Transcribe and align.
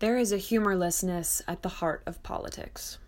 There 0.00 0.16
is 0.16 0.30
a 0.30 0.36
humorlessness 0.36 1.42
at 1.48 1.62
the 1.62 1.68
heart 1.68 2.04
of 2.06 2.22
politics. 2.22 2.98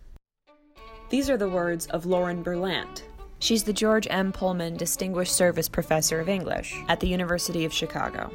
These 1.09 1.29
are 1.29 1.37
the 1.37 1.47
words 1.47 1.87
of 1.87 2.05
Lauren 2.05 2.43
Berlant. 2.43 3.03
She's 3.39 3.63
the 3.63 3.71
George 3.71 4.07
M. 4.09 4.33
Pullman 4.33 4.75
Distinguished 4.75 5.33
Service 5.33 5.69
Professor 5.69 6.19
of 6.19 6.27
English 6.27 6.75
at 6.89 6.99
the 6.99 7.07
University 7.07 7.63
of 7.63 7.71
Chicago. 7.71 8.29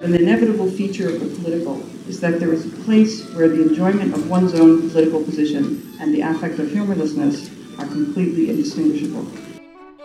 An 0.00 0.14
inevitable 0.14 0.70
feature 0.70 1.14
of 1.14 1.20
the 1.20 1.42
political 1.42 1.82
is 2.08 2.18
that 2.20 2.40
there 2.40 2.50
is 2.54 2.64
a 2.64 2.84
place 2.84 3.30
where 3.34 3.48
the 3.48 3.60
enjoyment 3.60 4.14
of 4.14 4.30
one's 4.30 4.54
own 4.54 4.88
political 4.88 5.22
position 5.22 5.94
and 6.00 6.14
the 6.14 6.22
affect 6.22 6.58
of 6.58 6.70
humorlessness 6.70 7.50
are 7.78 7.86
completely 7.86 8.48
indistinguishable. 8.48 9.26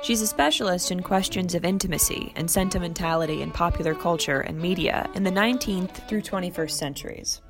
She's 0.02 0.22
a 0.22 0.28
specialist 0.28 0.92
in 0.92 1.04
questions 1.04 1.56
of 1.56 1.66
intimacy 1.66 2.32
and 2.38 2.50
sentimentality 2.50 3.42
in 3.42 3.52
popular 3.52 3.94
culture 3.94 4.40
and 4.40 4.58
media 4.58 5.10
in 5.14 5.24
the 5.24 5.32
19th 5.32 6.08
through 6.08 6.22
21st 6.22 6.72
centuries. 6.72 7.42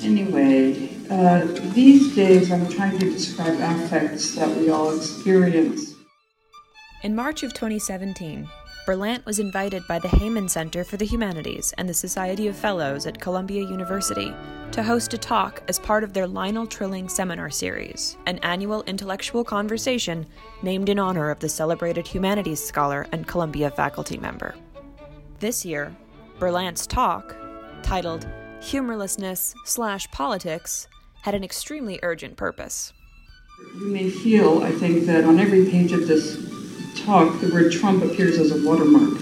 Anyway, 0.00 0.88
uh, 1.10 1.44
these 1.74 2.14
days 2.16 2.50
I'm 2.50 2.68
trying 2.68 2.98
to 2.98 3.10
describe 3.10 3.58
affects 3.60 4.34
that 4.36 4.48
we 4.56 4.70
all 4.70 4.96
experience. 4.96 5.94
In 7.02 7.14
March 7.14 7.42
of 7.42 7.52
2017, 7.52 8.48
Berlant 8.84 9.24
was 9.24 9.38
invited 9.38 9.86
by 9.86 10.00
the 10.00 10.08
Heyman 10.08 10.50
Center 10.50 10.82
for 10.82 10.96
the 10.96 11.04
Humanities 11.04 11.72
and 11.78 11.88
the 11.88 11.94
Society 11.94 12.48
of 12.48 12.56
Fellows 12.56 13.06
at 13.06 13.20
Columbia 13.20 13.62
University 13.62 14.34
to 14.72 14.82
host 14.82 15.14
a 15.14 15.18
talk 15.18 15.62
as 15.68 15.78
part 15.78 16.02
of 16.02 16.12
their 16.12 16.26
Lionel 16.26 16.66
Trilling 16.66 17.08
Seminar 17.08 17.48
Series, 17.48 18.16
an 18.26 18.38
annual 18.38 18.82
intellectual 18.82 19.44
conversation 19.44 20.26
named 20.64 20.88
in 20.88 20.98
honor 20.98 21.30
of 21.30 21.38
the 21.38 21.48
celebrated 21.48 22.08
humanities 22.08 22.60
scholar 22.60 23.06
and 23.12 23.28
Columbia 23.28 23.70
faculty 23.70 24.16
member. 24.16 24.52
This 25.38 25.64
year, 25.64 25.94
Berlant's 26.40 26.84
talk, 26.84 27.36
titled 27.84 28.26
Humorlessness 28.62 29.54
slash 29.64 30.10
Politics, 30.10 30.88
had 31.20 31.36
an 31.36 31.44
extremely 31.44 32.00
urgent 32.02 32.36
purpose. 32.36 32.92
You 33.78 33.86
may 33.86 34.10
feel, 34.10 34.64
I 34.64 34.72
think, 34.72 35.06
that 35.06 35.22
on 35.22 35.38
every 35.38 35.70
page 35.70 35.92
of 35.92 36.08
this 36.08 36.51
talk, 36.96 37.40
the 37.40 37.48
word 37.48 37.72
Trump 37.72 38.02
appears 38.04 38.38
as 38.38 38.50
a 38.52 38.66
watermark. 38.66 39.18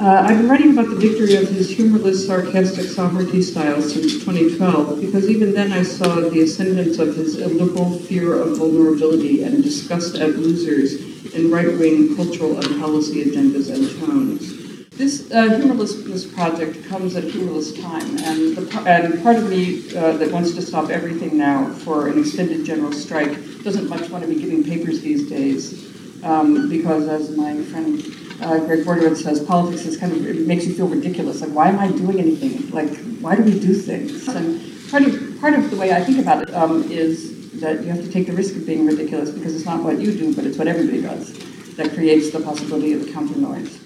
Uh, 0.00 0.26
I've 0.26 0.38
been 0.38 0.48
writing 0.48 0.72
about 0.72 0.88
the 0.90 0.96
victory 0.96 1.34
of 1.34 1.48
his 1.48 1.68
humorless, 1.70 2.26
sarcastic 2.26 2.84
sovereignty 2.84 3.42
style 3.42 3.82
since 3.82 4.24
2012, 4.24 5.00
because 5.00 5.28
even 5.28 5.52
then 5.52 5.72
I 5.72 5.82
saw 5.82 6.16
the 6.16 6.40
ascendance 6.40 6.98
of 6.98 7.16
his 7.16 7.38
illiberal 7.38 7.98
fear 7.98 8.40
of 8.40 8.58
vulnerability 8.58 9.42
and 9.42 9.62
disgust 9.62 10.16
at 10.16 10.36
losers 10.36 11.34
in 11.34 11.50
right 11.50 11.76
wing 11.78 12.14
cultural 12.16 12.56
and 12.56 12.80
policy 12.80 13.24
agendas 13.24 13.72
and 13.72 13.88
tones. 14.00 14.88
This 14.90 15.30
uh, 15.30 15.56
humorlessness 15.56 16.26
project 16.26 16.88
comes 16.88 17.14
at 17.14 17.24
a 17.24 17.28
humorless 17.28 17.72
time, 17.80 18.18
and, 18.18 18.56
the, 18.56 18.82
and 18.86 19.22
part 19.22 19.36
of 19.36 19.48
me 19.48 19.88
uh, 19.96 20.16
that 20.16 20.32
wants 20.32 20.54
to 20.54 20.62
stop 20.62 20.90
everything 20.90 21.38
now 21.38 21.72
for 21.72 22.08
an 22.08 22.18
extended 22.18 22.64
general 22.64 22.92
strike 22.92 23.62
doesn't 23.62 23.88
much 23.88 24.10
want 24.10 24.24
to 24.24 24.28
be 24.28 24.40
giving 24.40 24.64
papers 24.64 25.00
these 25.00 25.28
days 25.28 25.97
um, 26.24 26.68
because 26.68 27.08
as 27.08 27.36
my 27.36 27.60
friend 27.64 28.02
uh, 28.40 28.58
Greg 28.60 28.84
Bordowitz 28.84 29.22
says, 29.22 29.42
politics 29.42 29.84
is 29.84 29.96
kind 29.96 30.12
of, 30.12 30.26
it 30.26 30.46
makes 30.46 30.66
you 30.66 30.74
feel 30.74 30.88
ridiculous. 30.88 31.40
Like, 31.40 31.50
why 31.50 31.68
am 31.68 31.78
I 31.78 31.88
doing 31.88 32.20
anything? 32.20 32.70
Like, 32.70 32.96
why 33.20 33.36
do 33.36 33.42
we 33.42 33.58
do 33.58 33.74
things? 33.74 34.28
And 34.28 34.90
part 34.90 35.02
of, 35.04 35.40
part 35.40 35.54
of 35.54 35.70
the 35.70 35.76
way 35.76 35.92
I 35.92 36.02
think 36.02 36.18
about 36.18 36.42
it 36.42 36.54
um, 36.54 36.84
is 36.90 37.60
that 37.60 37.82
you 37.82 37.90
have 37.90 38.04
to 38.04 38.10
take 38.10 38.26
the 38.26 38.32
risk 38.32 38.54
of 38.56 38.64
being 38.66 38.86
ridiculous 38.86 39.30
because 39.30 39.54
it's 39.54 39.64
not 39.64 39.82
what 39.82 40.00
you 40.00 40.12
do, 40.12 40.34
but 40.34 40.44
it's 40.44 40.56
what 40.56 40.68
everybody 40.68 41.02
does 41.02 41.32
that 41.74 41.92
creates 41.92 42.30
the 42.30 42.40
possibility 42.40 42.92
of 42.92 43.08
counter 43.12 43.38
noise. 43.38 43.80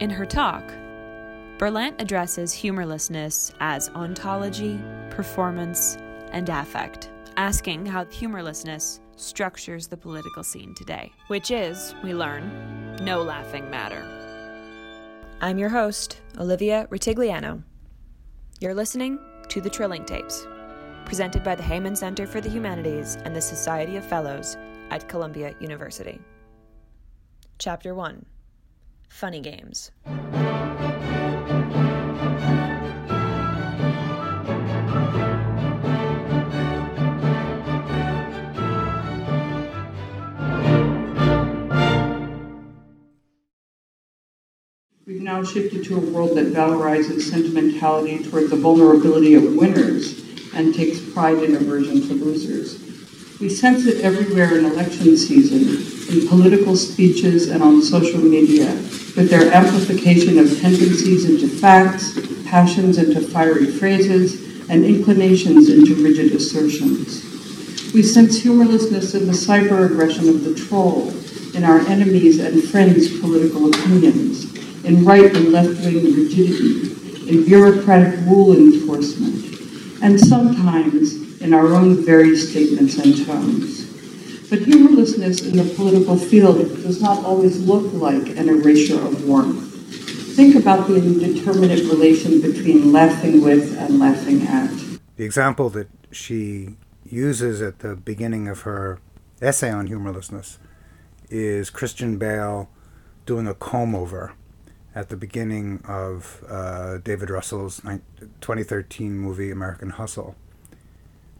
In 0.00 0.10
her 0.10 0.26
talk, 0.26 0.64
Berlant 1.58 2.00
addresses 2.00 2.52
humorlessness 2.52 3.52
as 3.60 3.88
ontology, 3.90 4.80
performance, 5.10 5.96
and 6.30 6.48
affect, 6.48 7.10
asking 7.36 7.84
how 7.86 8.04
humorlessness 8.06 9.00
structures 9.18 9.86
the 9.86 9.96
political 9.96 10.42
scene 10.42 10.74
today, 10.74 11.12
which 11.26 11.50
is, 11.50 11.94
we 12.02 12.14
learn, 12.14 12.96
no 13.02 13.22
laughing 13.22 13.70
matter. 13.70 14.04
I'm 15.40 15.58
your 15.58 15.68
host, 15.68 16.20
Olivia 16.38 16.86
Rutigliano. 16.90 17.62
You're 18.60 18.74
listening 18.74 19.18
to 19.48 19.60
The 19.60 19.70
Trilling 19.70 20.04
Tapes, 20.04 20.46
presented 21.04 21.44
by 21.44 21.54
the 21.54 21.62
Heyman 21.62 21.96
Center 21.96 22.26
for 22.26 22.40
the 22.40 22.50
Humanities 22.50 23.16
and 23.24 23.34
the 23.34 23.40
Society 23.40 23.96
of 23.96 24.04
Fellows 24.04 24.56
at 24.90 25.08
Columbia 25.08 25.54
University. 25.60 26.20
Chapter 27.58 27.94
1 27.94 28.24
Funny 29.08 29.40
Games. 29.40 29.90
We've 45.08 45.22
now 45.22 45.42
shifted 45.42 45.84
to 45.84 45.96
a 45.96 46.00
world 46.00 46.36
that 46.36 46.52
valorizes 46.52 47.22
sentimentality 47.22 48.22
toward 48.24 48.50
the 48.50 48.56
vulnerability 48.56 49.32
of 49.36 49.54
winners 49.54 50.22
and 50.52 50.74
takes 50.74 51.00
pride 51.00 51.42
in 51.42 51.56
aversion 51.56 52.02
to 52.02 52.12
losers. 52.12 52.78
We 53.40 53.48
sense 53.48 53.86
it 53.86 54.04
everywhere 54.04 54.58
in 54.58 54.66
election 54.66 55.16
season, 55.16 56.14
in 56.14 56.28
political 56.28 56.76
speeches 56.76 57.48
and 57.48 57.62
on 57.62 57.80
social 57.80 58.20
media, 58.20 58.66
with 59.16 59.30
their 59.30 59.50
amplification 59.50 60.38
of 60.38 60.60
tendencies 60.60 61.24
into 61.24 61.48
facts, 61.48 62.12
passions 62.44 62.98
into 62.98 63.22
fiery 63.22 63.64
phrases, 63.64 64.68
and 64.68 64.84
inclinations 64.84 65.70
into 65.70 65.94
rigid 66.04 66.32
assertions. 66.32 67.24
We 67.94 68.02
sense 68.02 68.42
humorlessness 68.42 69.14
in 69.14 69.26
the 69.26 69.32
cyber 69.32 69.90
aggression 69.90 70.28
of 70.28 70.44
the 70.44 70.54
troll, 70.54 71.14
in 71.54 71.64
our 71.64 71.80
enemies' 71.88 72.40
and 72.40 72.62
friends' 72.62 73.18
political 73.20 73.68
opinions, 73.68 74.47
in 74.88 75.04
right 75.04 75.36
and 75.36 75.52
left 75.52 75.84
wing 75.84 76.02
rigidity, 76.02 77.28
in 77.28 77.44
bureaucratic 77.44 78.18
rule 78.20 78.56
enforcement, 78.56 79.44
and 80.02 80.18
sometimes 80.18 81.40
in 81.42 81.52
our 81.52 81.74
own 81.74 82.02
very 82.04 82.34
statements 82.34 82.96
and 82.96 83.26
tones. 83.26 83.84
But 84.48 84.60
humorlessness 84.60 85.46
in 85.46 85.58
the 85.58 85.74
political 85.74 86.16
field 86.16 86.56
does 86.82 87.02
not 87.02 87.22
always 87.22 87.60
look 87.66 87.92
like 87.92 88.28
an 88.38 88.48
erasure 88.48 88.98
of 88.98 89.28
warmth. 89.28 89.66
Think 90.34 90.54
about 90.54 90.88
the 90.88 90.96
indeterminate 90.96 91.80
relation 91.80 92.40
between 92.40 92.90
laughing 92.90 93.42
with 93.42 93.76
and 93.76 93.98
laughing 93.98 94.46
at. 94.46 94.70
The 95.16 95.24
example 95.24 95.68
that 95.70 95.88
she 96.10 96.76
uses 97.04 97.60
at 97.60 97.80
the 97.80 97.94
beginning 97.94 98.48
of 98.48 98.62
her 98.62 99.00
essay 99.42 99.70
on 99.70 99.88
humorlessness 99.88 100.58
is 101.28 101.68
Christian 101.68 102.16
Bale 102.16 102.70
doing 103.26 103.46
a 103.46 103.54
comb 103.54 103.94
over 103.94 104.32
at 104.98 105.10
the 105.10 105.16
beginning 105.16 105.80
of 105.86 106.44
uh, 106.48 106.98
David 106.98 107.30
Russell's 107.30 107.80
2013 108.40 109.16
movie 109.16 109.52
American 109.52 109.90
Hustle, 109.90 110.34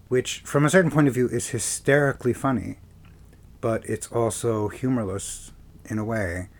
which, 0.06 0.42
from 0.42 0.64
a 0.64 0.70
certain 0.70 0.92
point 0.92 1.08
of 1.08 1.14
view, 1.14 1.26
is 1.26 1.48
hysterically 1.48 2.32
funny, 2.32 2.76
but 3.60 3.84
it's 3.84 4.06
also 4.12 4.68
humorless 4.68 5.50
in 5.86 5.98
a 5.98 6.04
way 6.04 6.50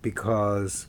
because, 0.00 0.86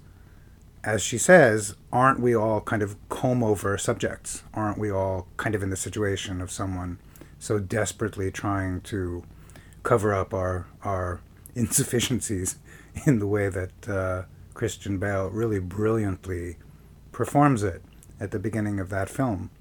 as 0.86 1.02
she 1.02 1.18
says, 1.18 1.76
aren't 1.92 2.22
we 2.22 2.34
all 2.34 2.62
kind 2.62 2.82
of 2.82 2.96
comb 3.10 3.44
over 3.44 3.78
subjects? 3.78 4.44
Aren't 4.54 4.78
we 4.78 4.90
all 4.90 5.28
kind 5.36 5.56
of 5.56 5.62
in 5.62 5.72
the 5.72 5.76
situation 5.76 6.40
of 6.40 6.52
someone 6.52 7.00
so 7.38 7.60
desperately 7.60 8.32
trying 8.32 8.80
to 8.80 9.26
cover 9.84 10.14
up 10.14 10.34
our, 10.34 10.68
our 10.84 11.20
insufficiencies 11.54 12.56
in 13.06 13.20
the 13.20 13.28
way 13.28 13.50
that. 13.50 13.90
Uh, 13.90 14.24
Christian 14.60 14.98
Bale 14.98 15.30
really 15.30 15.60
brilliantly 15.60 16.58
performs 17.14 17.64
it 17.64 17.82
at 18.20 18.32
the 18.32 18.40
beginning 18.40 18.78
of 18.82 18.90
that 18.90 19.08
film. 19.08 19.52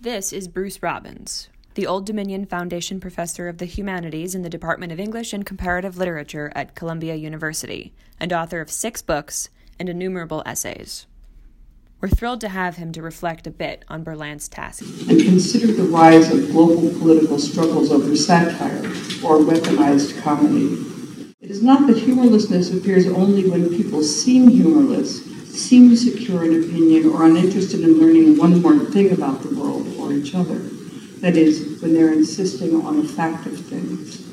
This 0.00 0.32
is 0.32 0.48
Bruce 0.48 0.82
Robbins, 0.82 1.48
the 1.74 1.86
Old 1.86 2.06
Dominion 2.06 2.46
Foundation 2.46 2.98
Professor 2.98 3.46
of 3.46 3.58
the 3.58 3.66
Humanities 3.66 4.34
in 4.34 4.42
the 4.42 4.50
Department 4.50 4.90
of 4.90 4.98
English 4.98 5.32
and 5.32 5.46
Comparative 5.46 5.96
Literature 5.96 6.50
at 6.56 6.74
Columbia 6.74 7.14
University, 7.14 7.94
and 8.18 8.32
author 8.32 8.60
of 8.60 8.68
six 8.68 9.00
books 9.00 9.48
and 9.78 9.88
innumerable 9.88 10.42
essays. 10.44 11.06
We're 12.00 12.08
thrilled 12.08 12.40
to 12.40 12.48
have 12.48 12.78
him 12.78 12.90
to 12.94 13.00
reflect 13.00 13.46
a 13.46 13.52
bit 13.52 13.84
on 13.86 14.02
Berlant's 14.02 14.48
task. 14.48 14.82
And 15.08 15.22
consider 15.22 15.72
the 15.72 15.84
rise 15.84 16.32
of 16.32 16.50
global 16.50 16.90
political 16.98 17.38
struggles 17.38 17.92
over 17.92 18.16
satire 18.16 18.86
or 19.22 19.38
weaponized 19.38 20.20
comedy 20.20 20.91
it 20.91 20.91
is 21.52 21.62
not 21.62 21.86
that 21.86 21.98
humorlessness 21.98 22.72
appears 22.72 23.06
only 23.06 23.46
when 23.46 23.68
people 23.76 24.02
seem 24.02 24.48
humorless, 24.48 25.22
seem 25.52 25.94
secure 25.94 26.44
in 26.44 26.64
opinion, 26.64 27.10
or 27.10 27.26
uninterested 27.26 27.82
in 27.82 28.00
learning 28.00 28.38
one 28.38 28.62
more 28.62 28.78
thing 28.86 29.12
about 29.12 29.42
the 29.42 29.54
world 29.54 29.86
or 29.98 30.14
each 30.14 30.34
other. 30.34 30.58
That 31.20 31.36
is, 31.36 31.82
when 31.82 31.92
they're 31.92 32.14
insisting 32.14 32.74
on 32.86 33.02
the 33.02 33.06
fact 33.06 33.44
of 33.44 33.60
things. 33.66 34.26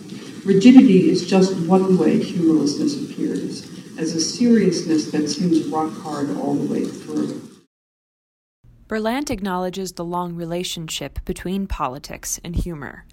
Rigidity 0.45 1.09
is 1.09 1.29
just 1.29 1.53
one 1.67 1.97
way 1.97 2.23
humorlessness 2.23 2.95
appears, 3.03 3.69
as 3.97 4.15
a 4.15 4.21
seriousness 4.21 5.11
that 5.11 5.27
seems 5.27 5.67
rock 5.67 5.91
hard 5.91 6.29
all 6.37 6.53
the 6.53 6.73
way 6.73 6.85
through. 6.85 7.41
Berlant 8.87 9.29
acknowledges 9.29 9.91
the 9.91 10.05
long 10.05 10.35
relationship 10.35 11.19
between 11.25 11.67
politics 11.67 12.39
and 12.45 12.55
humor, 12.55 13.05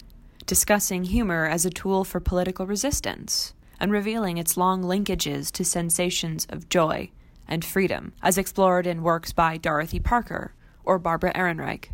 discussing 0.45 1.03
humor 1.03 1.45
as 1.45 1.65
a 1.65 1.69
tool 1.69 2.05
for 2.05 2.21
political 2.21 2.65
resistance 2.65 3.53
and 3.79 3.91
revealing 3.91 4.37
its 4.37 4.57
long 4.57 4.83
linkages 4.83 5.51
to 5.51 5.63
sensations 5.63 6.45
of 6.49 6.69
joy 6.69 7.09
and 7.47 7.63
freedom, 7.63 8.13
as 8.21 8.37
explored 8.37 8.87
in 8.87 9.03
works 9.03 9.31
by 9.31 9.57
Dorothy 9.57 9.99
Parker 9.99 10.53
or 10.83 10.99
Barbara 10.99 11.33
Ehrenreich. 11.33 11.89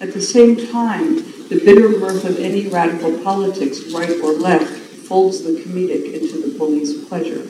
At 0.00 0.14
the 0.14 0.20
same 0.20 0.56
time, 0.56 1.16
the 1.48 1.60
bitter 1.62 1.88
mirth 1.90 2.24
of 2.24 2.38
any 2.38 2.68
radical 2.68 3.18
politics, 3.22 3.92
right 3.92 4.10
or 4.22 4.32
left, 4.32 4.72
folds 5.06 5.42
the 5.42 5.60
comedic 5.60 6.14
into 6.14 6.40
the 6.40 6.56
police 6.56 7.06
pleasure. 7.06 7.44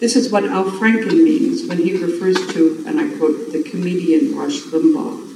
This 0.00 0.16
is 0.16 0.32
what 0.32 0.44
Al 0.44 0.64
Franken 0.64 1.22
means 1.22 1.68
when 1.68 1.78
he 1.78 1.92
refers 1.96 2.36
to, 2.54 2.84
and 2.86 2.98
I 2.98 3.16
quote, 3.18 3.52
the 3.52 3.62
comedian 3.62 4.36
Rush 4.36 4.60
Limbaugh. 4.62 5.29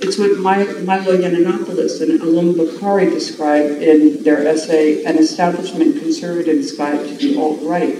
It's 0.00 0.16
what 0.16 0.38
Milo 0.38 1.16
Yiannopoulos 1.16 2.00
and 2.00 2.22
Allum 2.22 2.54
Bokhari 2.54 3.10
describe 3.10 3.82
in 3.82 4.22
their 4.22 4.46
essay, 4.46 5.04
An 5.04 5.18
Establishment 5.18 5.98
Conservative's 5.98 6.70
Guide 6.70 7.04
to 7.08 7.14
the 7.16 7.36
Alt-Right, 7.36 7.96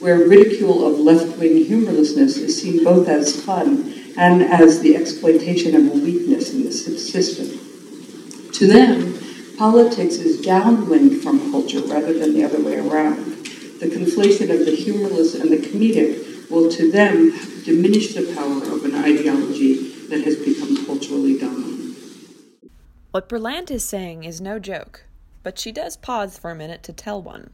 where 0.00 0.26
ridicule 0.26 0.86
of 0.86 0.98
left-wing 1.00 1.66
humorlessness 1.66 2.38
is 2.38 2.58
seen 2.62 2.82
both 2.82 3.08
as 3.08 3.38
fun 3.44 3.92
and 4.16 4.42
as 4.42 4.80
the 4.80 4.96
exploitation 4.96 5.76
of 5.76 5.92
a 5.92 5.98
weakness 5.98 6.54
in 6.54 6.64
the 6.64 6.72
system. 6.72 7.60
To 8.52 8.66
them, 8.66 9.18
politics 9.58 10.14
is 10.14 10.40
downwind 10.40 11.22
from 11.22 11.50
culture 11.50 11.80
rather 11.80 12.18
than 12.18 12.32
the 12.32 12.44
other 12.44 12.62
way 12.62 12.78
around. 12.78 13.18
The 13.80 13.90
conflation 13.92 14.48
of 14.48 14.64
the 14.64 14.74
humorless 14.74 15.34
and 15.34 15.52
the 15.52 15.58
comedic 15.58 16.50
will, 16.50 16.70
to 16.70 16.90
them, 16.90 17.32
diminish 17.64 18.14
the 18.14 18.34
power 18.34 18.62
of 18.74 18.84
an 18.86 18.94
ideology 18.94 19.90
that 20.08 20.22
has 20.24 20.36
dominant. 20.36 20.53
What 23.14 23.28
Berlant 23.28 23.70
is 23.70 23.84
saying 23.84 24.24
is 24.24 24.40
no 24.40 24.58
joke, 24.58 25.04
but 25.44 25.56
she 25.56 25.70
does 25.70 25.96
pause 25.96 26.36
for 26.36 26.50
a 26.50 26.54
minute 26.56 26.82
to 26.82 26.92
tell 26.92 27.22
one. 27.22 27.50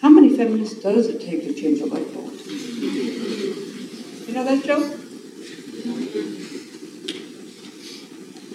How 0.00 0.08
many 0.08 0.34
feminists 0.34 0.82
does 0.82 1.08
it 1.08 1.20
take 1.20 1.42
to 1.42 1.52
change 1.52 1.80
a 1.80 1.84
light 1.84 2.10
bulb? 2.14 2.32
You 2.32 4.32
know 4.32 4.42
that 4.42 4.64
joke? 4.64 4.90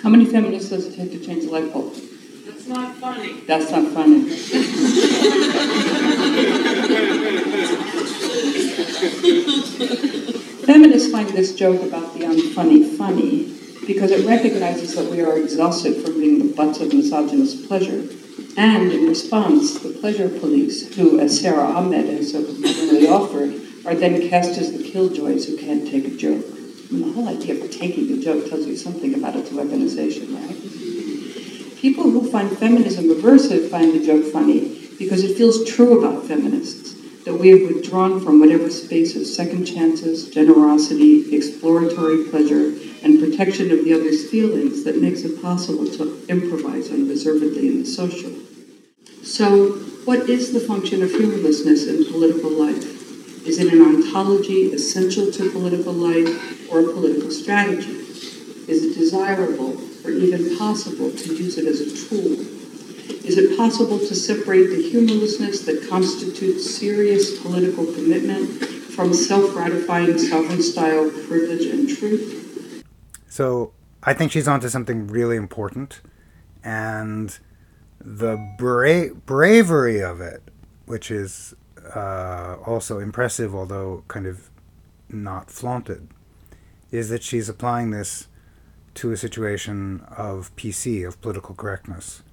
How 0.01 0.09
many 0.09 0.25
feminists 0.25 0.71
does 0.71 0.87
it 0.87 0.95
take 0.95 1.11
to 1.11 1.19
change 1.23 1.43
a 1.43 1.51
light 1.51 1.71
bulb? 1.71 1.93
That's 1.93 2.67
not 2.67 2.95
funny. 2.95 3.41
That's 3.41 3.69
not 3.69 3.93
funny. 3.93 4.21
Feminists 10.65 11.11
find 11.11 11.29
this 11.29 11.53
joke 11.53 11.83
about 11.83 12.15
the 12.15 12.21
unfunny 12.21 12.97
funny 12.97 13.54
because 13.85 14.11
it 14.11 14.27
recognizes 14.27 14.95
that 14.95 15.09
we 15.11 15.21
are 15.21 15.37
exhausted 15.37 16.03
from 16.03 16.19
being 16.19 16.39
the 16.39 16.53
butts 16.53 16.79
of 16.79 16.93
misogynist 16.93 17.67
pleasure 17.67 18.07
and 18.57 18.91
in 18.91 19.07
response, 19.07 19.79
the 19.79 19.89
pleasure 19.89 20.29
police, 20.29 20.95
who, 20.95 21.19
as 21.19 21.39
Sara 21.39 21.63
Ahmed 21.63 22.07
has 22.07 22.31
so 22.31 22.43
cleverly 22.43 23.07
offered, 23.07 23.53
are 23.85 23.95
then 23.95 24.29
cast 24.29 24.57
as 24.57 24.71
the 24.71 24.83
killjoys 24.83 25.45
who 25.45 25.57
can't 25.57 25.85
take 25.85 26.07
a 26.07 26.15
joke. 26.15 26.45
The 26.89 27.11
whole 27.13 27.27
idea 27.27 27.61
of 27.61 27.69
taking 27.69 28.11
a 28.11 28.21
joke 28.21 28.49
tells 28.49 28.65
you 28.65 28.77
something 28.77 29.13
about 29.13 29.35
its 29.35 29.49
weaponization, 29.49 30.33
right? 30.35 31.81
People 31.81 32.03
who 32.03 32.31
find 32.31 32.57
feminism 32.57 33.05
aversive 33.05 33.69
find 33.69 33.93
the 33.93 34.05
joke 34.05 34.31
funny 34.31 34.89
because 34.97 35.23
it 35.23 35.35
feels 35.35 35.69
true 35.69 35.99
about 35.99 36.25
feminists 36.25 36.93
that 37.25 37.33
we 37.35 37.49
have 37.49 37.61
withdrawn 37.61 38.21
from 38.21 38.39
whatever 38.39 38.69
space 38.69 39.15
of 39.15 39.25
second 39.25 39.65
chances, 39.65 40.29
generosity, 40.29 41.35
exploratory 41.35 42.23
pleasure, 42.25 42.71
and 43.05 43.19
protection 43.19 43.69
of 43.69 43.85
the 43.85 43.93
other's 43.93 44.27
feelings 44.31 44.83
that 44.83 44.99
makes 44.99 45.21
it 45.21 45.39
possible 45.39 45.85
to 45.85 46.25
improvise 46.27 46.89
unreservedly 46.89 47.67
in 47.67 47.79
the 47.79 47.85
social. 47.85 48.31
So, 49.21 49.73
what 50.05 50.27
is 50.27 50.53
the 50.53 50.59
function 50.59 51.03
of 51.03 51.11
humorlessness 51.11 51.85
in 51.85 52.11
political 52.11 52.49
life? 52.49 52.83
Is 53.45 53.59
it 53.59 53.71
an 53.71 53.81
ontology 53.81 54.73
essential 54.73 55.31
to 55.31 55.51
political 55.51 55.93
life 55.93 56.71
or 56.71 56.79
a 56.79 56.93
political 56.93 57.29
strategy? 57.29 57.91
Is 58.67 58.83
it 58.83 58.95
desirable 58.97 59.79
or 60.03 60.09
even 60.09 60.57
possible 60.57 61.11
to 61.11 61.35
use 61.35 61.59
it 61.59 61.67
as 61.67 61.81
a 61.81 62.09
tool? 62.09 62.33
Is 63.23 63.37
it 63.37 63.55
possible 63.55 63.99
to 63.99 64.15
separate 64.15 64.71
the 64.71 64.81
humorlessness 64.81 65.61
that 65.65 65.87
constitutes 65.87 66.75
serious 66.75 67.39
political 67.39 67.85
commitment 67.85 68.49
from 68.95 69.13
self 69.13 69.53
gratifying 69.53 70.17
sovereign 70.17 70.63
style 70.63 71.11
privilege 71.27 71.65
and 71.65 71.87
truth? 71.87 72.44
So 73.35 73.73
I 74.01 74.13
think 74.13 74.31
she's 74.31 74.47
onto 74.47 74.69
something 74.69 75.07
really 75.07 75.35
important, 75.35 75.99
and 76.63 77.37
the 77.99 78.37
bra- 78.57 79.13
bravery 79.25 80.01
of 80.01 80.21
it, 80.21 80.41
which 80.85 81.11
is 81.11 81.53
uh, 81.93 82.55
also 82.65 82.97
impressive, 82.99 83.53
although 83.53 84.05
kind 84.07 84.25
of 84.25 84.49
not 85.09 85.51
flaunted, 85.51 86.07
is 86.91 87.09
that 87.09 87.23
she's 87.23 87.49
applying 87.49 87.91
this 87.91 88.29
to 88.93 89.11
a 89.11 89.17
situation 89.17 90.05
of 90.15 90.55
PC, 90.55 91.05
of 91.05 91.19
political 91.21 91.55
correctness, 91.55 92.23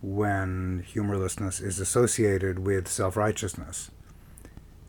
when 0.00 0.84
humorlessness 0.86 1.58
is 1.58 1.80
associated 1.80 2.60
with 2.60 2.86
self 2.86 3.16
righteousness. 3.16 3.90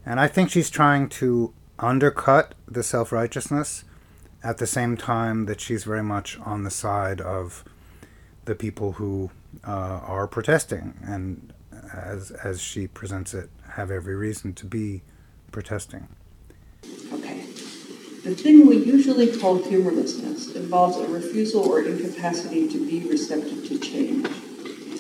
And 0.06 0.20
I 0.20 0.28
think 0.28 0.52
she's 0.52 0.70
trying 0.70 1.10
to 1.10 1.56
undercut 1.80 2.54
the 2.68 2.84
self 2.84 3.12
righteousness 3.12 3.84
at 4.44 4.58
the 4.58 4.68
same 4.68 4.96
time 4.96 5.46
that 5.46 5.60
she's 5.60 5.84
very 5.84 6.04
much 6.04 6.40
on 6.40 6.64
the 6.64 6.70
side 6.72 7.20
of 7.22 7.64
the 8.46 8.56
people 8.56 8.94
who 8.94 9.30
uh, 9.68 9.72
are 9.72 10.28
protesting 10.28 10.98
and 11.04 11.54
as 11.94 12.32
as 12.32 12.62
she 12.62 12.88
presents 12.88 13.34
it 13.34 13.50
have 13.72 13.92
every 13.92 14.16
reason 14.16 14.54
to 14.54 14.66
be 14.66 15.02
protesting. 15.52 16.08
Okay. 17.14 17.42
The 18.24 18.36
thing 18.36 18.68
we 18.68 18.78
usually 18.78 19.38
call 19.38 19.58
humorlessness 19.58 20.56
involves 20.56 20.98
a 20.98 21.08
refusal 21.08 21.64
or 21.70 21.82
incapacity 21.82 22.68
to 22.70 22.86
be 22.86 23.08
receptive 23.08 23.68
to 23.68 23.80
change. 23.80 24.28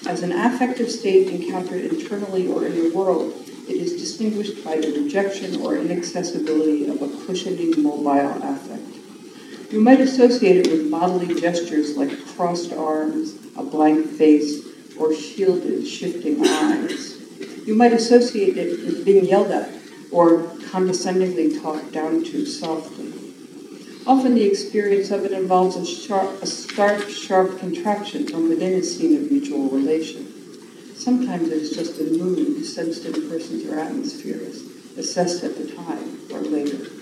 As 0.07 0.23
an 0.23 0.31
affective 0.31 0.89
state 0.89 1.27
encountered 1.27 1.85
internally 1.85 2.47
or 2.47 2.65
in 2.65 2.75
the 2.75 2.95
world 2.95 3.33
it 3.67 3.75
is 3.75 3.93
distinguished 3.93 4.65
by 4.65 4.77
the 4.77 4.91
rejection 5.03 5.61
or 5.61 5.77
inaccessibility 5.77 6.87
of 6.87 7.01
a 7.03 7.25
cushioning 7.25 7.83
mobile 7.83 8.31
affect 8.41 8.78
you 9.71 9.79
might 9.79 10.01
associate 10.01 10.65
it 10.65 10.71
with 10.71 10.89
bodily 10.89 11.39
gestures 11.39 11.95
like 11.95 12.25
crossed 12.35 12.73
arms, 12.73 13.35
a 13.55 13.63
blank 13.63 14.07
face, 14.07 14.65
or 14.97 15.13
shielded, 15.13 15.87
shifting 15.87 16.45
eyes. 16.45 17.17
You 17.67 17.75
might 17.75 17.93
associate 17.93 18.57
it 18.57 18.83
with 18.83 19.05
being 19.05 19.25
yelled 19.25 19.51
at 19.51 19.69
or 20.11 20.43
condescendingly 20.71 21.59
talked 21.59 21.91
down 21.91 22.23
to 22.23 22.45
softly. 22.45 23.13
Often 24.07 24.33
the 24.33 24.43
experience 24.43 25.11
of 25.11 25.23
it 25.23 25.33
involves 25.33 25.75
a, 25.75 25.85
sharp, 25.85 26.41
a 26.41 26.47
stark, 26.47 27.07
sharp 27.07 27.59
contraction 27.59 28.27
from 28.27 28.49
within 28.49 28.73
a 28.73 28.83
scene 28.83 29.15
of 29.17 29.29
mutual 29.29 29.69
relation. 29.69 30.25
Sometimes 30.95 31.49
it's 31.49 31.75
just 31.75 31.99
a 31.99 32.05
mood 32.05 32.65
sensed 32.65 33.05
in 33.05 33.29
person's 33.29 33.65
or 33.65 33.79
atmospheres, 33.79 34.63
assessed 34.97 35.43
at 35.43 35.55
the 35.57 35.71
time 35.75 36.19
or 36.31 36.41
later. 36.41 36.98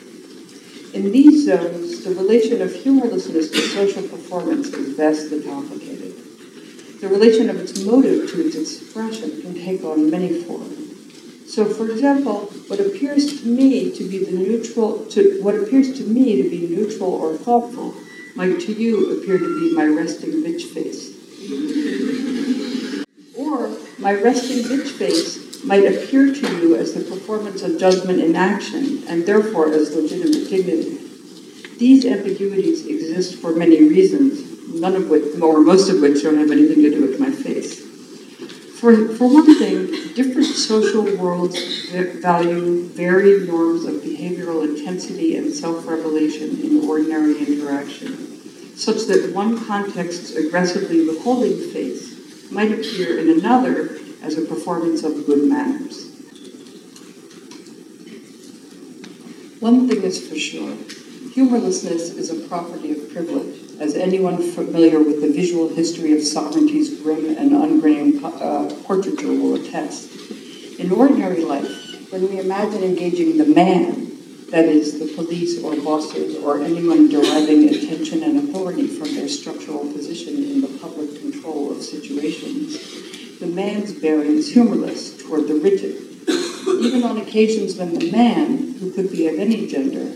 In 0.94 1.12
these 1.12 1.46
zones, 1.46 2.03
the 2.03 2.12
relation 2.12 2.62
of 2.62 2.74
humorlessness 2.74 3.51
to 3.51 3.58
social 3.60 4.03
performance 4.03 4.67
is 4.70 4.96
vastly 4.96 5.44
complicated. 5.44 6.13
The 7.01 7.10
relation 7.10 7.50
of 7.50 7.58
its 7.58 7.84
motive 7.84 8.32
to 8.32 8.48
its 8.48 8.56
expression 8.56 9.41
can 9.41 9.53
take 9.53 9.84
on 9.84 10.10
many 10.10 10.41
forms. 10.44 11.53
So, 11.53 11.65
for 11.65 11.89
example, 11.89 12.46
what 12.67 12.79
appears 12.79 13.41
to 13.41 13.48
me 13.48 13.91
to 13.91 14.03
be 14.10 14.24
the 14.24 14.32
neutral, 14.32 15.06
to 15.08 15.39
what 15.41 15.56
appears 15.56 15.98
to 15.98 16.03
me 16.03 16.41
to 16.41 16.50
be 16.50 16.67
neutral 16.67 17.13
or 17.13 17.36
thoughtful, 17.36 17.94
might 18.36 18.60
to 18.62 18.74
you 18.74 19.20
appear 19.20 19.38
to 19.38 19.60
be 19.60 19.75
my 19.75 19.86
resting 19.86 20.44
bitch 20.44 20.63
face. 20.74 21.13
or 23.38 23.77
my 24.00 24.13
resting 24.13 24.63
bitch 24.63 24.89
face 24.91 25.47
might 25.64 25.86
appear 25.86 26.34
to 26.34 26.58
you 26.58 26.76
as 26.76 26.94
the 26.94 27.02
performance 27.02 27.62
of 27.62 27.80
judgment 27.80 28.20
in 28.20 28.36
action, 28.36 29.04
and 29.08 29.26
therefore 29.26 29.72
as 29.74 29.96
legitimate 29.96 30.50
dignity. 30.50 30.98
These 31.78 32.06
ambiguities 32.06 32.86
exist 32.86 33.36
for 33.36 33.56
many 33.56 33.88
reasons, 33.88 34.74
none 34.74 34.96
of 34.96 35.10
which, 35.10 35.40
or 35.42 35.62
most 35.62 35.90
of 35.90 36.02
which, 36.02 36.24
don't 36.24 36.38
have 36.38 36.52
anything 36.52 36.82
to 36.84 36.90
do 36.90 37.02
with 37.02 37.20
my 37.20 37.32
face. 37.32 37.86
For, 38.80 39.16
for 39.16 39.28
one 39.28 39.56
thing, 39.58 39.88
different 40.14 40.46
social 40.46 41.04
worlds 41.18 41.58
value 42.22 42.84
varied 42.90 43.48
norms 43.48 43.86
of 43.86 43.96
behavioral 43.96 44.64
intensity 44.64 45.36
and 45.38 45.54
self 45.54 45.88
revelation 45.88 46.60
in 46.62 46.88
ordinary 46.88 47.38
interaction, 47.40 48.18
such 48.76 49.06
that 49.08 49.32
one 49.34 49.66
context's 49.66 50.36
aggressively 50.36 51.08
withholding 51.08 51.58
face 51.72 52.52
might 52.52 52.72
appear 52.72 53.20
in 53.20 53.40
another 53.40 53.97
as 54.27 54.38
a 54.38 54.46
performance 54.46 55.03
of 55.03 55.25
good 55.25 55.50
manners. 55.50 56.12
One 59.60 59.88
thing 59.88 60.03
is 60.03 60.27
for 60.29 60.38
sure 60.38 60.77
Humorlessness 61.38 62.15
is 62.15 62.31
a 62.31 62.48
property 62.48 62.93
of 62.93 63.13
privilege, 63.13 63.62
as 63.79 63.93
anyone 63.93 64.41
familiar 64.41 64.98
with 64.98 65.22
the 65.22 65.31
visual 65.31 65.69
history 65.69 66.17
of 66.17 66.24
sovereignty's 66.24 67.00
grim 67.00 67.38
and 67.38 67.53
ungrained 67.53 68.25
uh, 68.25 68.74
portraiture 68.86 69.27
will 69.27 69.53
attest. 69.53 70.10
In 70.79 70.91
ordinary 70.91 71.46
life, 71.46 72.12
when 72.12 72.27
we 72.27 72.39
imagine 72.39 72.81
engaging 72.81 73.38
the 73.38 73.46
man, 73.46 74.17
that 74.50 74.65
is, 74.65 74.98
the 74.98 75.13
police 75.13 75.62
or 75.62 75.75
bosses 75.75 76.38
or 76.43 76.63
anyone 76.63 77.07
deriving 77.07 77.69
attention 77.69 78.24
and 78.24 78.50
authority 78.50 78.88
from 78.88 79.13
their 79.13 79.29
structural 79.29 79.91
position 79.93 80.38
in 80.38 80.62
the 80.62 80.79
public 80.79 81.22
control 81.22 81.72
of 81.72 81.84
situations, 81.84 83.16
the 83.39 83.48
man's 83.48 83.94
bearing 83.94 84.38
is 84.38 84.51
humorless 84.51 85.22
toward 85.22 85.48
the 85.48 85.56
rigid. 85.56 86.03
Even 86.67 87.03
on 87.03 87.17
occasions 87.17 87.75
when 87.75 87.98
the 87.98 88.12
man, 88.12 88.74
who 88.74 88.91
could 88.91 89.12
be 89.12 89.27
of 89.27 89.39
any 89.39 89.67
gender, 89.67 90.15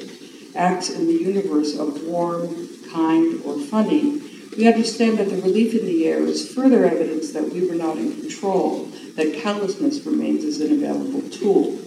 acts 0.56 0.90
in 0.90 1.08
the 1.08 1.14
universe 1.14 1.78
of 1.78 2.04
warm, 2.04 2.68
kind, 2.92 3.42
or 3.46 3.60
funny, 3.60 4.22
we 4.58 4.68
understand 4.68 5.18
that 5.18 5.30
the 5.30 5.42
relief 5.42 5.74
in 5.74 5.86
the 5.86 6.08
air 6.08 6.20
is 6.20 6.54
further 6.54 6.84
evidence 6.84 7.32
that 7.32 7.50
we 7.54 7.68
were 7.68 7.76
not 7.76 7.98
in 7.98 8.20
control, 8.20 8.86
that 9.16 9.34
callousness 9.42 10.06
remains 10.06 10.44
as 10.44 10.60
an 10.60 10.74
available 10.74 11.30
tool. 11.30 11.78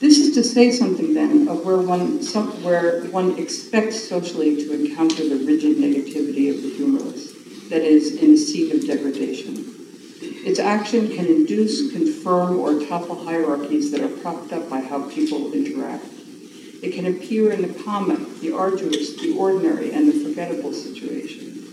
This 0.00 0.18
is 0.18 0.34
to 0.34 0.44
say 0.44 0.70
something 0.70 1.12
then 1.12 1.48
of 1.48 1.64
where 1.64 1.78
one, 1.78 2.22
some, 2.22 2.62
where 2.62 3.04
one 3.06 3.36
expects 3.38 4.08
socially 4.08 4.56
to 4.56 4.72
encounter 4.72 5.28
the 5.28 5.44
rigid 5.44 5.76
negativity 5.76 6.50
of 6.54 6.62
the 6.62 6.70
humorless, 6.70 7.32
that 7.68 7.82
is, 7.82 8.14
in 8.22 8.34
a 8.34 8.36
seat 8.36 8.72
of 8.74 8.86
degradation. 8.86 9.79
Its 10.42 10.58
action 10.58 11.08
can 11.08 11.26
induce, 11.26 11.92
confirm, 11.92 12.58
or 12.58 12.80
topple 12.86 13.24
hierarchies 13.24 13.90
that 13.90 14.00
are 14.00 14.16
propped 14.22 14.52
up 14.52 14.70
by 14.70 14.80
how 14.80 15.08
people 15.10 15.52
interact. 15.52 16.04
It 16.82 16.94
can 16.94 17.06
appear 17.06 17.52
in 17.52 17.60
the 17.60 17.82
common, 17.82 18.40
the 18.40 18.52
arduous, 18.52 19.20
the 19.20 19.36
ordinary, 19.36 19.92
and 19.92 20.08
the 20.08 20.24
forgettable 20.24 20.72
situation. 20.72 21.68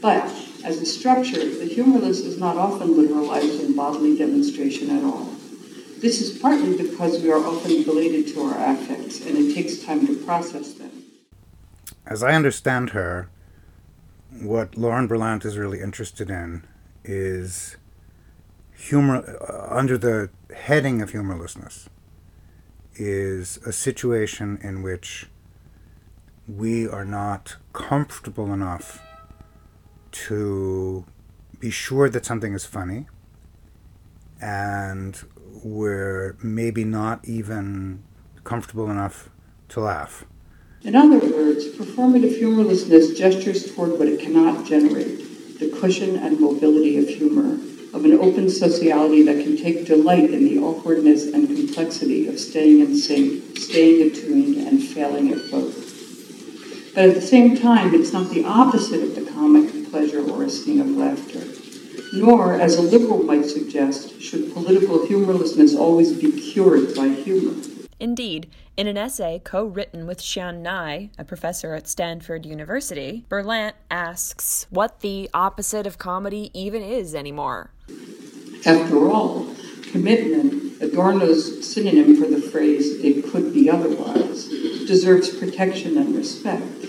But 0.00 0.24
as 0.64 0.80
a 0.80 0.86
structure, 0.86 1.44
the 1.44 1.66
humorless 1.66 2.20
is 2.20 2.38
not 2.38 2.56
often 2.56 2.94
literalized 2.94 3.64
in 3.64 3.76
bodily 3.76 4.16
demonstration 4.16 4.96
at 4.96 5.04
all. 5.04 5.26
This 6.00 6.22
is 6.22 6.38
partly 6.38 6.76
because 6.76 7.22
we 7.22 7.30
are 7.30 7.44
often 7.44 7.82
related 7.84 8.28
to 8.34 8.42
our 8.42 8.72
affects, 8.72 9.26
and 9.26 9.36
it 9.36 9.54
takes 9.54 9.84
time 9.84 10.06
to 10.06 10.16
process 10.24 10.72
them. 10.72 10.90
As 12.06 12.22
I 12.22 12.32
understand 12.32 12.90
her, 12.90 13.28
what 14.30 14.76
Lauren 14.76 15.06
Berlant 15.06 15.44
is 15.44 15.58
really 15.58 15.80
interested 15.80 16.30
in 16.30 16.66
is 17.04 17.76
humor 18.76 19.24
uh, 19.40 19.74
under 19.74 19.96
the 19.96 20.30
heading 20.54 21.00
of 21.02 21.10
humorlessness 21.10 21.88
is 22.94 23.58
a 23.66 23.72
situation 23.72 24.58
in 24.62 24.82
which 24.82 25.26
we 26.46 26.86
are 26.86 27.04
not 27.04 27.56
comfortable 27.72 28.52
enough 28.52 29.00
to 30.12 31.04
be 31.58 31.70
sure 31.70 32.08
that 32.08 32.24
something 32.24 32.54
is 32.54 32.64
funny 32.64 33.06
and 34.40 35.24
we're 35.64 36.36
maybe 36.42 36.84
not 36.84 37.26
even 37.26 38.02
comfortable 38.44 38.90
enough 38.90 39.30
to 39.68 39.80
laugh. 39.80 40.24
In 40.82 40.94
other 40.94 41.18
words, 41.18 41.66
performative 41.68 42.36
humorlessness 42.36 43.18
gestures 43.18 43.74
toward 43.74 43.98
what 43.98 44.06
it 44.06 44.20
cannot 44.20 44.64
generate 44.64 45.58
the 45.58 45.70
cushion 45.80 46.16
and 46.16 46.38
mobility 46.38 46.98
of 46.98 47.08
humor 47.08 47.58
of 47.96 48.04
an 48.04 48.12
open 48.12 48.50
sociality 48.50 49.22
that 49.22 49.42
can 49.42 49.56
take 49.56 49.86
delight 49.86 50.28
in 50.30 50.44
the 50.44 50.58
awkwardness 50.58 51.32
and 51.32 51.48
complexity 51.48 52.28
of 52.28 52.38
staying 52.38 52.80
in 52.80 52.94
sync, 52.94 53.56
staying 53.56 54.10
attuned, 54.10 54.58
and 54.68 54.82
failing 54.82 55.32
at 55.32 55.50
both. 55.50 56.94
But 56.94 57.08
at 57.08 57.14
the 57.14 57.22
same 57.22 57.56
time, 57.56 57.94
it's 57.94 58.12
not 58.12 58.28
the 58.30 58.44
opposite 58.44 59.02
of 59.02 59.14
the 59.14 59.30
comic 59.32 59.90
pleasure 59.90 60.28
or 60.30 60.42
a 60.42 60.50
sting 60.50 60.80
of 60.80 60.88
laughter. 60.88 61.42
Nor, 62.12 62.60
as 62.60 62.76
a 62.76 62.82
liberal 62.82 63.22
might 63.22 63.46
suggest, 63.46 64.20
should 64.20 64.52
political 64.52 65.06
humorlessness 65.06 65.74
always 65.74 66.12
be 66.12 66.32
cured 66.52 66.94
by 66.94 67.08
humor. 67.08 67.54
Indeed, 67.98 68.50
in 68.76 68.86
an 68.86 68.98
essay 68.98 69.40
co 69.42 69.64
written 69.64 70.06
with 70.06 70.20
Sianne 70.20 70.62
Ngai, 70.62 71.08
a 71.18 71.24
professor 71.24 71.72
at 71.72 71.88
Stanford 71.88 72.44
University, 72.44 73.24
Berlant 73.30 73.72
asks 73.90 74.66
what 74.68 75.00
the 75.00 75.30
opposite 75.32 75.86
of 75.86 75.96
comedy 75.96 76.50
even 76.52 76.82
is 76.82 77.14
anymore. 77.14 77.70
After 78.64 79.08
all, 79.08 79.54
commitment, 79.90 80.80
Adorno's 80.80 81.66
synonym 81.66 82.16
for 82.16 82.28
the 82.28 82.40
phrase, 82.40 83.00
it 83.04 83.24
could 83.30 83.52
be 83.52 83.70
otherwise, 83.70 84.48
deserves 84.86 85.36
protection 85.36 85.96
and 85.98 86.14
respect. 86.14 86.84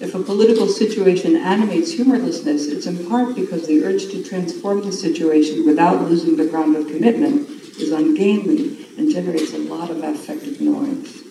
If 0.00 0.14
a 0.14 0.22
political 0.22 0.66
situation 0.66 1.36
animates 1.36 1.92
humorlessness, 1.92 2.66
it's 2.68 2.86
in 2.86 3.06
part 3.06 3.34
because 3.34 3.66
the 3.66 3.84
urge 3.84 4.10
to 4.12 4.24
transform 4.24 4.80
the 4.80 4.92
situation 4.92 5.66
without 5.66 6.08
losing 6.08 6.36
the 6.36 6.46
ground 6.46 6.74
of 6.76 6.86
commitment 6.86 7.48
is 7.78 7.92
ungainly 7.92 8.86
and 8.96 9.10
generates 9.10 9.52
a 9.52 9.58
lot 9.58 9.90
of 9.90 10.02
affective 10.02 10.60
noise. 10.60 11.22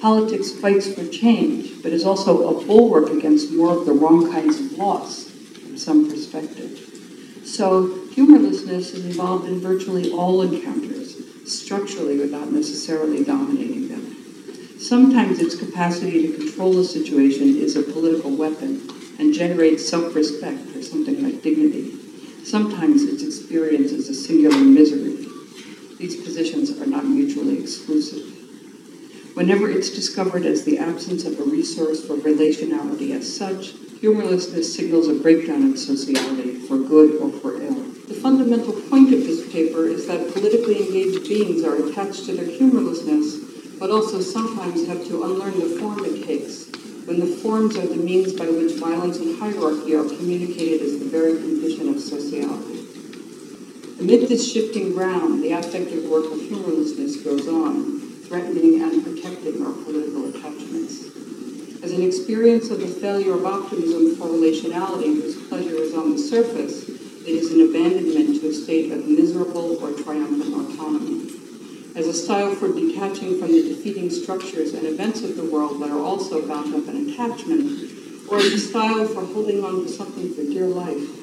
Politics 0.00 0.50
fights 0.50 0.92
for 0.92 1.06
change, 1.06 1.80
but 1.80 1.92
is 1.92 2.04
also 2.04 2.58
a 2.58 2.66
bulwark 2.66 3.08
against 3.10 3.52
more 3.52 3.78
of 3.78 3.86
the 3.86 3.92
wrong 3.92 4.32
kinds 4.32 4.58
of 4.58 4.72
loss 4.72 5.30
from 5.30 5.78
some 5.78 6.10
perspective. 6.10 6.80
So, 7.44 8.01
humorlessness 8.14 8.94
is 8.94 9.04
involved 9.04 9.48
in 9.48 9.60
virtually 9.60 10.12
all 10.12 10.42
encounters, 10.42 11.16
structurally 11.46 12.18
without 12.18 12.52
necessarily 12.52 13.24
dominating 13.24 13.88
them. 13.88 14.16
Sometimes 14.78 15.38
its 15.40 15.54
capacity 15.54 16.28
to 16.28 16.36
control 16.38 16.78
a 16.78 16.84
situation 16.84 17.56
is 17.56 17.76
a 17.76 17.82
political 17.82 18.30
weapon 18.30 18.88
and 19.18 19.32
generates 19.32 19.88
self 19.88 20.14
respect 20.14 20.76
or 20.76 20.82
something 20.82 21.22
like 21.22 21.42
dignity. 21.42 21.92
Sometimes 22.44 23.02
its 23.04 23.22
experience 23.22 23.92
is 23.92 24.08
a 24.08 24.14
singular 24.14 24.58
misery 24.58 25.22
these 26.02 26.20
positions 26.20 26.76
are 26.80 26.86
not 26.86 27.04
mutually 27.04 27.60
exclusive. 27.60 28.26
Whenever 29.34 29.70
it's 29.70 29.88
discovered 29.88 30.44
as 30.44 30.64
the 30.64 30.76
absence 30.76 31.24
of 31.24 31.38
a 31.38 31.44
resource 31.44 32.04
for 32.04 32.16
relationality 32.16 33.12
as 33.12 33.36
such, 33.36 33.74
humorlessness 34.02 34.74
signals 34.74 35.06
a 35.06 35.14
breakdown 35.14 35.62
in 35.62 35.76
sociality, 35.76 36.58
for 36.66 36.76
good 36.76 37.22
or 37.22 37.30
for 37.38 37.62
ill. 37.62 37.84
The 38.10 38.18
fundamental 38.18 38.72
point 38.90 39.14
of 39.14 39.20
this 39.20 39.52
paper 39.52 39.86
is 39.86 40.08
that 40.08 40.32
politically 40.32 40.84
engaged 40.84 41.28
beings 41.28 41.62
are 41.62 41.76
attached 41.76 42.26
to 42.26 42.34
their 42.34 42.50
humorlessness, 42.50 43.38
but 43.78 43.90
also 43.90 44.20
sometimes 44.20 44.88
have 44.88 45.06
to 45.06 45.22
unlearn 45.22 45.54
the 45.54 45.78
form 45.78 46.04
it 46.04 46.26
takes, 46.26 46.66
when 47.06 47.20
the 47.20 47.26
forms 47.28 47.76
are 47.76 47.86
the 47.86 47.94
means 47.94 48.32
by 48.32 48.46
which 48.46 48.74
violence 48.74 49.18
and 49.18 49.38
hierarchy 49.38 49.94
are 49.94 50.04
communicated 50.04 50.82
as 50.82 50.98
the 50.98 51.06
very 51.06 51.34
condition 51.34 51.88
of 51.88 52.00
sociality. 52.00 52.82
Amid 54.00 54.28
this 54.28 54.52
shifting 54.52 54.94
ground, 54.94 55.44
the 55.44 55.52
affective 55.52 56.10
work 56.10 56.24
of 56.24 56.40
humorlessness 56.40 57.18
goes 57.18 57.46
on, 57.46 58.00
threatening 58.26 58.82
and 58.82 59.04
protecting 59.04 59.64
our 59.64 59.72
political 59.84 60.28
attachments. 60.28 61.21
As 61.82 61.90
an 61.92 62.02
experience 62.02 62.70
of 62.70 62.80
the 62.80 62.86
failure 62.86 63.34
of 63.34 63.44
optimism 63.44 64.16
for 64.16 64.26
relationality 64.26 65.20
whose 65.20 65.48
pleasure 65.48 65.74
is 65.74 65.94
on 65.94 66.12
the 66.12 66.18
surface, 66.18 66.88
it 66.88 67.28
is 67.28 67.52
an 67.52 67.60
abandonment 67.68 68.40
to 68.40 68.48
a 68.48 68.52
state 68.52 68.92
of 68.92 69.06
miserable 69.06 69.82
or 69.82 69.92
triumphant 69.92 70.54
autonomy. 70.54 71.30
As 71.94 72.06
a 72.06 72.14
style 72.14 72.54
for 72.54 72.68
detaching 72.68 73.38
from 73.38 73.48
the 73.48 73.74
defeating 73.74 74.10
structures 74.10 74.74
and 74.74 74.86
events 74.86 75.22
of 75.22 75.36
the 75.36 75.44
world 75.44 75.82
that 75.82 75.90
are 75.90 76.00
also 76.00 76.46
bound 76.46 76.74
up 76.74 76.86
in 76.88 77.10
attachment, 77.10 77.90
or 78.28 78.38
as 78.38 78.52
a 78.52 78.58
style 78.58 79.06
for 79.06 79.24
holding 79.24 79.64
on 79.64 79.84
to 79.84 79.88
something 79.88 80.32
for 80.34 80.42
dear 80.42 80.66
life, 80.66 81.22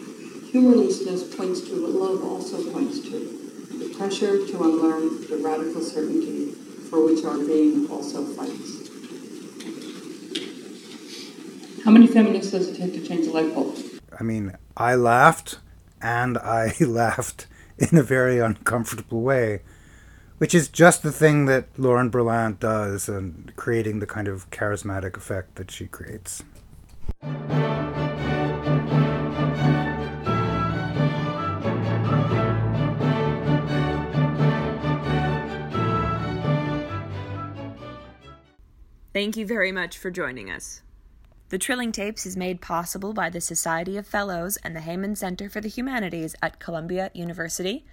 Humorlessness 0.52 1.36
points 1.36 1.62
to 1.62 1.80
what 1.80 1.92
love 1.92 2.24
also 2.24 2.72
points 2.72 3.02
to 3.02 3.20
the 3.78 3.94
pressure 3.96 4.48
to 4.48 4.64
unlearn 4.64 5.22
the 5.30 5.38
radical 5.38 5.80
certainty 5.80 6.54
for 6.90 7.06
which 7.06 7.24
our 7.24 7.38
being 7.38 7.88
also 7.92 8.26
fights. 8.26 8.79
How 11.90 11.94
many 11.94 12.06
feminists 12.06 12.52
does 12.52 12.68
it 12.68 12.76
take 12.78 12.94
to 12.94 13.02
change 13.02 13.26
a 13.26 13.32
light 13.32 13.52
bulb? 13.52 13.76
I 14.20 14.22
mean, 14.22 14.56
I 14.78 14.94
laughed, 14.94 15.58
and 16.00 16.38
I 16.38 16.76
laughed 16.80 17.48
in 17.80 17.98
a 17.98 18.04
very 18.04 18.38
uncomfortable 18.38 19.22
way, 19.22 19.64
which 20.38 20.54
is 20.54 20.68
just 20.68 21.02
the 21.02 21.12
thing 21.12 21.46
that 21.46 21.66
Lauren 21.80 22.12
Berlant 22.12 22.60
does 22.60 23.10
and 23.10 23.52
creating 23.56 24.02
the 24.02 24.06
kind 24.06 24.28
of 24.28 24.48
charismatic 24.52 25.18
effect 25.18 25.56
that 25.56 25.72
she 25.72 25.88
creates. 25.88 26.44
Thank 39.12 39.38
you 39.38 39.48
very 39.48 39.72
much 39.72 39.98
for 39.98 40.12
joining 40.12 40.52
us. 40.52 40.84
The 41.50 41.58
Trilling 41.58 41.92
Tapes 41.92 42.28
is 42.28 42.38
made 42.38 42.62
possible 42.62 43.12
by 43.12 43.32
the 43.32 43.42
Society 43.42 43.98
of 43.98 44.06
Fellows 44.06 44.58
and 44.58 44.76
the 44.76 44.82
Heyman 44.82 45.18
Center 45.18 45.50
for 45.50 45.62
the 45.62 45.68
Humanities 45.68 46.36
at 46.44 46.60
Columbia 46.60 47.10
University 47.16 47.88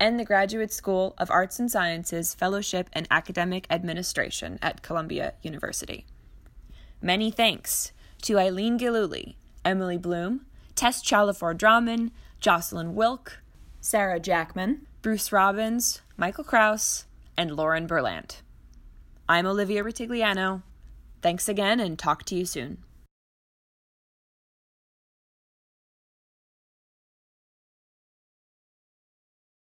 and 0.00 0.18
the 0.18 0.24
Graduate 0.24 0.72
School 0.72 1.14
of 1.16 1.30
Arts 1.30 1.60
and 1.60 1.70
Sciences 1.70 2.34
Fellowship 2.34 2.90
and 2.92 3.06
Academic 3.08 3.68
Administration 3.70 4.58
at 4.60 4.82
Columbia 4.82 5.34
University. 5.40 6.04
Many 7.00 7.30
thanks 7.30 7.92
to 8.22 8.40
Eileen 8.40 8.76
Gillooly, 8.76 9.36
Emily 9.64 9.98
Bloom, 9.98 10.44
Tess 10.74 11.00
Chalifor 11.00 11.56
Draman, 11.56 12.10
Jocelyn 12.40 12.96
Wilk, 12.96 13.38
Sarah 13.80 14.18
Jackman, 14.18 14.84
Bruce 15.02 15.30
Robbins, 15.30 16.00
Michael 16.16 16.42
Kraus, 16.42 17.04
and 17.38 17.52
Lauren 17.52 17.86
Berlant. 17.86 18.42
I'm 19.28 19.46
Olivia 19.46 19.84
Rutigliano. 19.84 20.62
Thanks 21.22 21.48
again 21.48 21.78
and 21.78 21.96
talk 21.96 22.24
to 22.24 22.34
you 22.34 22.44
soon. 22.44 22.78